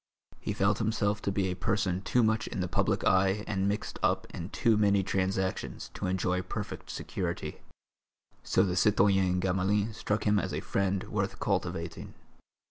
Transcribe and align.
He 0.39 0.53
felt 0.53 0.79
himself 0.79 1.21
to 1.21 1.31
be 1.31 1.45
a 1.51 1.55
person 1.55 2.01
too 2.01 2.23
much 2.23 2.47
in 2.47 2.59
the 2.59 2.67
public 2.67 3.03
eye 3.05 3.43
and 3.45 3.67
mixed 3.67 3.99
up 4.01 4.25
in 4.33 4.49
too 4.49 4.75
many 4.75 5.03
transactions 5.03 5.91
to 5.93 6.07
enjoy 6.07 6.41
perfect 6.41 6.89
security; 6.89 7.61
so 8.41 8.63
the 8.63 8.75
citoyen 8.75 9.39
Gamelin 9.39 9.93
struck 9.93 10.23
him 10.25 10.39
as 10.39 10.55
a 10.55 10.59
friend 10.59 11.03
worth 11.03 11.39
cultivating. 11.39 12.15